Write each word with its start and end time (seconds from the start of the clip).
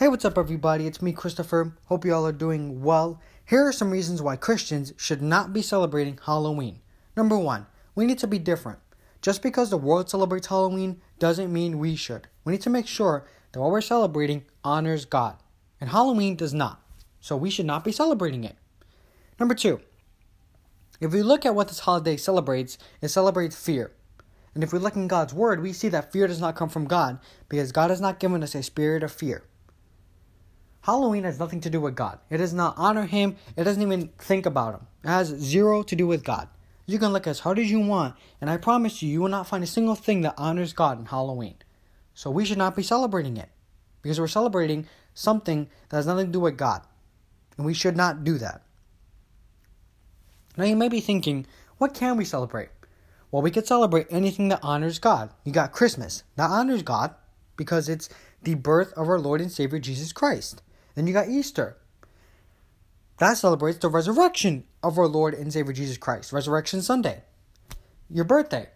Hey, 0.00 0.08
what's 0.08 0.24
up, 0.24 0.38
everybody? 0.38 0.86
It's 0.86 1.02
me, 1.02 1.12
Christopher. 1.12 1.74
Hope 1.84 2.06
you 2.06 2.14
all 2.14 2.26
are 2.26 2.32
doing 2.32 2.82
well. 2.82 3.20
Here 3.44 3.66
are 3.66 3.70
some 3.70 3.90
reasons 3.90 4.22
why 4.22 4.36
Christians 4.36 4.94
should 4.96 5.20
not 5.20 5.52
be 5.52 5.60
celebrating 5.60 6.18
Halloween. 6.24 6.80
Number 7.18 7.36
one, 7.36 7.66
we 7.94 8.06
need 8.06 8.18
to 8.20 8.26
be 8.26 8.38
different. 8.38 8.78
Just 9.20 9.42
because 9.42 9.68
the 9.68 9.76
world 9.76 10.08
celebrates 10.08 10.46
Halloween 10.46 11.02
doesn't 11.18 11.52
mean 11.52 11.78
we 11.78 11.96
should. 11.96 12.28
We 12.46 12.52
need 12.52 12.62
to 12.62 12.70
make 12.70 12.86
sure 12.86 13.26
that 13.52 13.60
what 13.60 13.70
we're 13.70 13.82
celebrating 13.82 14.46
honors 14.64 15.04
God. 15.04 15.36
And 15.82 15.90
Halloween 15.90 16.34
does 16.34 16.54
not. 16.54 16.80
So 17.20 17.36
we 17.36 17.50
should 17.50 17.66
not 17.66 17.84
be 17.84 17.92
celebrating 17.92 18.42
it. 18.42 18.56
Number 19.38 19.54
two, 19.54 19.82
if 20.98 21.12
we 21.12 21.20
look 21.20 21.44
at 21.44 21.54
what 21.54 21.68
this 21.68 21.80
holiday 21.80 22.16
celebrates, 22.16 22.78
it 23.02 23.08
celebrates 23.08 23.54
fear. 23.54 23.92
And 24.54 24.64
if 24.64 24.72
we 24.72 24.78
look 24.78 24.96
in 24.96 25.08
God's 25.08 25.34
word, 25.34 25.60
we 25.60 25.74
see 25.74 25.88
that 25.88 26.10
fear 26.10 26.26
does 26.26 26.40
not 26.40 26.56
come 26.56 26.70
from 26.70 26.86
God 26.86 27.18
because 27.50 27.70
God 27.70 27.90
has 27.90 28.00
not 28.00 28.18
given 28.18 28.42
us 28.42 28.54
a 28.54 28.62
spirit 28.62 29.02
of 29.02 29.12
fear. 29.12 29.42
Halloween 30.82 31.24
has 31.24 31.38
nothing 31.38 31.60
to 31.60 31.70
do 31.70 31.80
with 31.80 31.94
God. 31.94 32.18
It 32.30 32.38
does 32.38 32.54
not 32.54 32.74
honor 32.76 33.06
Him. 33.06 33.36
It 33.56 33.64
doesn't 33.64 33.82
even 33.82 34.08
think 34.18 34.46
about 34.46 34.74
Him. 34.74 34.86
It 35.04 35.08
has 35.08 35.28
zero 35.28 35.82
to 35.82 35.96
do 35.96 36.06
with 36.06 36.24
God. 36.24 36.48
You 36.86 36.98
can 36.98 37.12
look 37.12 37.26
as 37.26 37.40
hard 37.40 37.58
as 37.58 37.70
you 37.70 37.80
want, 37.80 38.16
and 38.40 38.50
I 38.50 38.56
promise 38.56 39.02
you, 39.02 39.08
you 39.08 39.20
will 39.20 39.28
not 39.28 39.46
find 39.46 39.62
a 39.62 39.66
single 39.66 39.94
thing 39.94 40.22
that 40.22 40.34
honors 40.36 40.72
God 40.72 40.98
in 40.98 41.06
Halloween. 41.06 41.54
So 42.14 42.30
we 42.30 42.44
should 42.44 42.58
not 42.58 42.74
be 42.74 42.82
celebrating 42.82 43.36
it 43.36 43.48
because 44.02 44.18
we're 44.18 44.26
celebrating 44.26 44.86
something 45.14 45.68
that 45.88 45.96
has 45.96 46.06
nothing 46.06 46.26
to 46.26 46.32
do 46.32 46.40
with 46.40 46.56
God. 46.56 46.82
And 47.56 47.66
we 47.66 47.74
should 47.74 47.96
not 47.96 48.24
do 48.24 48.38
that. 48.38 48.62
Now 50.56 50.64
you 50.64 50.76
may 50.76 50.88
be 50.88 51.00
thinking, 51.00 51.46
what 51.78 51.94
can 51.94 52.16
we 52.16 52.24
celebrate? 52.24 52.70
Well, 53.30 53.42
we 53.42 53.50
could 53.50 53.66
celebrate 53.66 54.06
anything 54.10 54.48
that 54.48 54.60
honors 54.62 54.98
God. 54.98 55.30
You 55.44 55.52
got 55.52 55.72
Christmas. 55.72 56.24
That 56.36 56.50
honors 56.50 56.82
God 56.82 57.14
because 57.56 57.88
it's 57.88 58.08
the 58.42 58.54
birth 58.54 58.92
of 58.94 59.08
our 59.08 59.20
Lord 59.20 59.40
and 59.40 59.52
Savior 59.52 59.78
Jesus 59.78 60.12
Christ. 60.12 60.62
Then 60.94 61.06
you 61.06 61.12
got 61.12 61.28
Easter. 61.28 61.76
That 63.18 63.36
celebrates 63.36 63.78
the 63.78 63.88
resurrection 63.88 64.64
of 64.82 64.98
our 64.98 65.06
Lord 65.06 65.34
and 65.34 65.52
Savior 65.52 65.72
Jesus 65.72 65.98
Christ, 65.98 66.32
Resurrection 66.32 66.80
Sunday. 66.80 67.22
Your 68.08 68.24
birthday. 68.24 68.68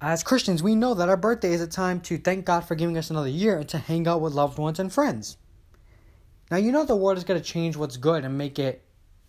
As 0.00 0.22
Christians, 0.22 0.62
we 0.62 0.74
know 0.74 0.94
that 0.94 1.08
our 1.08 1.16
birthday 1.16 1.52
is 1.52 1.60
a 1.60 1.66
time 1.66 2.00
to 2.02 2.18
thank 2.18 2.44
God 2.44 2.60
for 2.60 2.74
giving 2.74 2.96
us 2.96 3.10
another 3.10 3.28
year 3.28 3.58
and 3.58 3.68
to 3.70 3.78
hang 3.78 4.06
out 4.06 4.20
with 4.20 4.32
loved 4.32 4.58
ones 4.58 4.78
and 4.78 4.92
friends. 4.92 5.36
Now, 6.50 6.58
you 6.58 6.72
know 6.72 6.84
the 6.84 6.94
world 6.94 7.18
is 7.18 7.24
going 7.24 7.40
to 7.40 7.46
change 7.46 7.76
what's 7.76 7.96
good 7.96 8.24
and 8.24 8.38
make 8.38 8.58
it 8.58 8.82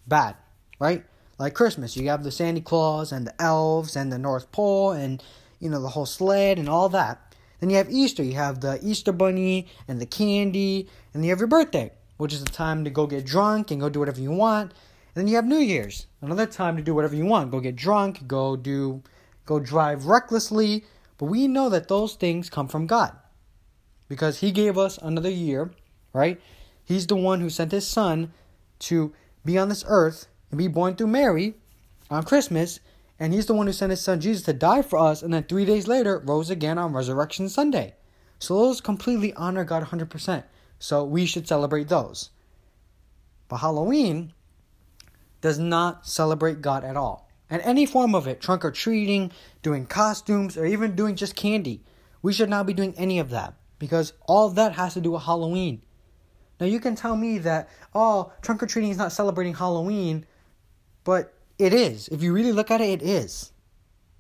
bad, 0.05 0.35
right? 0.79 1.03
Like 1.39 1.53
Christmas, 1.53 1.97
you 1.97 2.09
have 2.09 2.23
the 2.23 2.31
Santa 2.31 2.61
Claus 2.61 3.11
and 3.11 3.25
the 3.25 3.41
elves 3.41 3.95
and 3.95 4.11
the 4.11 4.17
North 4.17 4.51
Pole 4.51 4.91
and, 4.91 5.23
you 5.59 5.69
know, 5.69 5.81
the 5.81 5.89
whole 5.89 6.05
sled 6.05 6.59
and 6.59 6.69
all 6.69 6.89
that. 6.89 7.34
Then 7.65 7.71
you 7.71 7.77
have 7.77 7.89
Easter. 7.89 8.21
You 8.21 8.33
have 8.33 8.61
the 8.61 8.79
Easter 8.83 9.11
bunny 9.11 9.65
and 9.87 9.99
the 9.99 10.05
candy, 10.05 10.87
and 11.15 11.23
you 11.23 11.31
have 11.31 11.39
your 11.39 11.47
birthday, 11.47 11.91
which 12.17 12.31
is 12.31 12.43
the 12.43 12.51
time 12.51 12.83
to 12.83 12.91
go 12.91 13.07
get 13.07 13.25
drunk 13.25 13.71
and 13.71 13.81
go 13.81 13.89
do 13.89 13.97
whatever 13.97 14.21
you 14.21 14.29
want. 14.29 14.71
And 14.71 15.15
then 15.15 15.27
you 15.27 15.35
have 15.35 15.47
New 15.47 15.57
Year's, 15.57 16.05
another 16.21 16.45
time 16.45 16.77
to 16.77 16.83
do 16.83 16.93
whatever 16.93 17.15
you 17.15 17.25
want. 17.25 17.49
Go 17.49 17.59
get 17.59 17.75
drunk, 17.75 18.27
go 18.27 18.55
do, 18.55 19.01
go 19.47 19.59
drive 19.59 20.05
recklessly. 20.05 20.83
But 21.17 21.25
we 21.25 21.47
know 21.47 21.69
that 21.69 21.87
those 21.87 22.13
things 22.13 22.51
come 22.51 22.67
from 22.67 22.85
God, 22.85 23.13
because 24.09 24.41
He 24.41 24.51
gave 24.51 24.77
us 24.77 24.99
another 24.99 25.31
year, 25.31 25.71
right? 26.13 26.39
He's 26.83 27.07
the 27.07 27.15
one 27.15 27.41
who 27.41 27.49
sent 27.49 27.71
His 27.71 27.87
Son 27.87 28.31
to 28.81 29.11
be 29.43 29.57
on 29.57 29.69
this 29.69 29.83
earth 29.87 30.27
and 30.51 30.59
be 30.59 30.67
born 30.67 30.95
through 30.95 31.07
Mary 31.07 31.55
on 32.11 32.25
Christmas 32.25 32.79
and 33.19 33.33
he's 33.33 33.45
the 33.45 33.53
one 33.53 33.67
who 33.67 33.73
sent 33.73 33.91
his 33.91 34.01
son 34.01 34.19
Jesus 34.19 34.43
to 34.43 34.53
die 34.53 34.81
for 34.81 34.99
us, 34.99 35.21
and 35.21 35.33
then 35.33 35.43
three 35.43 35.65
days 35.65 35.87
later 35.87 36.19
rose 36.19 36.49
again 36.49 36.77
on 36.77 36.93
Resurrection 36.93 37.47
Sunday. 37.49 37.95
So 38.39 38.55
those 38.55 38.81
completely 38.81 39.33
honor 39.33 39.63
God 39.63 39.83
100%. 39.83 40.43
So 40.79 41.03
we 41.03 41.25
should 41.25 41.47
celebrate 41.47 41.87
those. 41.87 42.31
But 43.47 43.57
Halloween 43.57 44.33
does 45.41 45.57
not 45.57 46.05
celebrate 46.05 46.61
God 46.61 46.83
at 46.83 46.97
all. 46.97 47.29
And 47.49 47.61
any 47.61 47.85
form 47.85 48.15
of 48.15 48.27
it, 48.27 48.41
trunk 48.41 48.65
or 48.65 48.71
treating, 48.71 49.31
doing 49.61 49.85
costumes, 49.85 50.57
or 50.57 50.65
even 50.65 50.95
doing 50.95 51.15
just 51.15 51.35
candy, 51.35 51.83
we 52.21 52.33
should 52.33 52.49
not 52.49 52.65
be 52.65 52.73
doing 52.73 52.95
any 52.97 53.19
of 53.19 53.29
that 53.29 53.53
because 53.77 54.13
all 54.27 54.47
of 54.47 54.55
that 54.55 54.73
has 54.73 54.95
to 54.95 55.01
do 55.01 55.11
with 55.11 55.23
Halloween. 55.23 55.81
Now 56.59 56.65
you 56.65 56.79
can 56.79 56.95
tell 56.95 57.15
me 57.15 57.37
that, 57.39 57.69
oh, 57.93 58.31
trunk 58.41 58.63
or 58.63 58.65
treating 58.65 58.89
is 58.89 58.97
not 58.97 59.11
celebrating 59.11 59.53
Halloween, 59.53 60.25
but 61.03 61.34
it 61.57 61.73
is. 61.73 62.07
If 62.09 62.21
you 62.21 62.33
really 62.33 62.51
look 62.51 62.71
at 62.71 62.81
it, 62.81 63.01
it 63.01 63.01
is. 63.01 63.51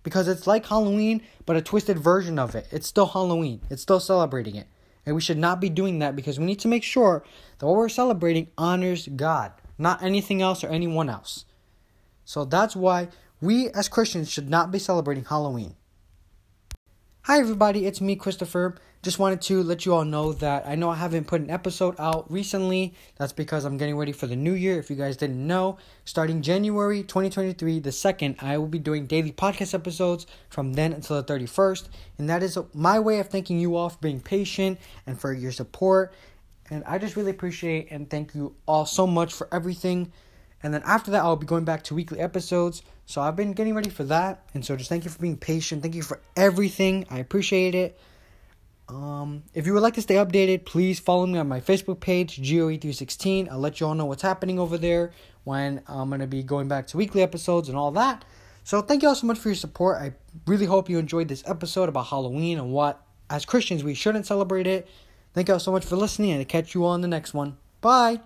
Because 0.03 0.27
it's 0.27 0.47
like 0.47 0.65
Halloween, 0.65 1.21
but 1.45 1.55
a 1.55 1.61
twisted 1.61 1.97
version 1.97 2.37
of 2.37 2.55
it. 2.55 2.67
It's 2.71 2.87
still 2.87 3.07
Halloween. 3.07 3.61
It's 3.69 3.81
still 3.81 3.99
celebrating 3.99 4.55
it. 4.55 4.67
And 5.05 5.15
we 5.15 5.21
should 5.21 5.37
not 5.37 5.59
be 5.59 5.69
doing 5.69 5.99
that 5.99 6.15
because 6.15 6.39
we 6.39 6.45
need 6.45 6.59
to 6.59 6.67
make 6.67 6.83
sure 6.83 7.23
that 7.59 7.65
what 7.65 7.75
we're 7.75 7.89
celebrating 7.89 8.47
honors 8.57 9.07
God, 9.07 9.51
not 9.77 10.03
anything 10.03 10.41
else 10.41 10.63
or 10.63 10.67
anyone 10.67 11.09
else. 11.09 11.45
So 12.23 12.45
that's 12.45 12.75
why 12.75 13.09
we 13.41 13.69
as 13.69 13.87
Christians 13.87 14.31
should 14.31 14.49
not 14.49 14.71
be 14.71 14.79
celebrating 14.79 15.25
Halloween. 15.25 15.75
Hi, 17.27 17.39
everybody, 17.39 17.87
it's 17.87 18.01
me, 18.01 18.15
Christopher. 18.15 18.75
Just 19.01 19.17
wanted 19.17 19.41
to 19.41 19.63
let 19.63 19.83
you 19.83 19.95
all 19.95 20.05
know 20.05 20.33
that 20.33 20.67
I 20.67 20.75
know 20.75 20.91
I 20.91 20.95
haven't 20.95 21.25
put 21.25 21.41
an 21.41 21.49
episode 21.49 21.95
out 21.97 22.31
recently. 22.31 22.93
That's 23.15 23.33
because 23.33 23.65
I'm 23.65 23.77
getting 23.77 23.97
ready 23.97 24.11
for 24.11 24.27
the 24.27 24.35
new 24.35 24.53
year. 24.53 24.77
If 24.77 24.91
you 24.91 24.95
guys 24.95 25.17
didn't 25.17 25.47
know, 25.47 25.79
starting 26.03 26.43
January 26.43 27.01
2023, 27.01 27.79
the 27.79 27.89
2nd, 27.89 28.43
I 28.43 28.59
will 28.59 28.67
be 28.67 28.77
doing 28.77 29.07
daily 29.07 29.31
podcast 29.31 29.73
episodes 29.73 30.27
from 30.49 30.73
then 30.73 30.93
until 30.93 31.19
the 31.19 31.33
31st. 31.33 31.87
And 32.19 32.29
that 32.29 32.43
is 32.43 32.59
my 32.75 32.99
way 32.99 33.17
of 33.17 33.29
thanking 33.29 33.59
you 33.59 33.75
all 33.75 33.89
for 33.89 33.97
being 33.97 34.21
patient 34.21 34.77
and 35.07 35.19
for 35.19 35.33
your 35.33 35.51
support. 35.51 36.13
And 36.69 36.83
I 36.85 36.99
just 36.99 37.15
really 37.15 37.31
appreciate 37.31 37.87
and 37.89 38.07
thank 38.07 38.35
you 38.35 38.53
all 38.67 38.85
so 38.85 39.07
much 39.07 39.33
for 39.33 39.51
everything. 39.51 40.11
And 40.65 40.73
then 40.73 40.81
after 40.83 41.11
that, 41.11 41.21
I'll 41.21 41.35
be 41.35 41.45
going 41.45 41.63
back 41.63 41.83
to 41.83 41.93
weekly 41.93 42.19
episodes. 42.19 42.81
So 43.05 43.21
I've 43.21 43.35
been 43.35 43.53
getting 43.53 43.75
ready 43.75 43.91
for 43.91 44.03
that. 44.05 44.49
And 44.55 44.65
so 44.65 44.75
just 44.75 44.89
thank 44.89 45.05
you 45.05 45.11
for 45.11 45.19
being 45.19 45.37
patient. 45.37 45.83
Thank 45.83 45.93
you 45.93 46.01
for 46.01 46.19
everything. 46.35 47.05
I 47.11 47.19
appreciate 47.19 47.75
it. 47.75 47.99
Um, 48.89 49.43
if 49.53 49.67
you 49.67 49.73
would 49.73 49.83
like 49.83 49.93
to 49.93 50.01
stay 50.01 50.15
updated, 50.15 50.65
please 50.65 50.99
follow 50.99 51.27
me 51.27 51.37
on 51.37 51.47
my 51.47 51.61
Facebook 51.61 51.99
page, 51.99 52.41
GOE316. 52.41 53.47
I'll 53.51 53.59
let 53.59 53.79
you 53.79 53.85
all 53.85 53.93
know 53.93 54.05
what's 54.05 54.23
happening 54.23 54.57
over 54.57 54.75
there 54.79 55.11
when 55.43 55.83
I'm 55.87 56.09
going 56.09 56.21
to 56.21 56.27
be 56.27 56.41
going 56.41 56.67
back 56.67 56.87
to 56.87 56.97
weekly 56.97 57.21
episodes 57.21 57.69
and 57.69 57.77
all 57.77 57.91
that. 57.91 58.25
So 58.63 58.81
thank 58.81 59.03
you 59.03 59.09
all 59.09 59.15
so 59.15 59.27
much 59.27 59.37
for 59.37 59.49
your 59.49 59.55
support. 59.55 60.01
I 60.01 60.13
really 60.47 60.65
hope 60.65 60.89
you 60.89 60.97
enjoyed 60.97 61.27
this 61.27 61.43
episode 61.45 61.89
about 61.89 62.07
Halloween 62.07 62.57
and 62.57 62.71
what, 62.71 63.05
as 63.29 63.45
Christians, 63.45 63.83
we 63.83 63.93
shouldn't 63.93 64.25
celebrate 64.25 64.65
it. 64.65 64.87
Thank 65.35 65.47
you 65.47 65.53
all 65.53 65.59
so 65.59 65.71
much 65.71 65.85
for 65.85 65.95
listening, 65.95 66.31
and 66.31 66.39
I'll 66.39 66.45
catch 66.45 66.73
you 66.73 66.85
all 66.85 66.95
in 66.95 67.01
the 67.01 67.07
next 67.07 67.35
one. 67.35 67.57
Bye. 67.81 68.21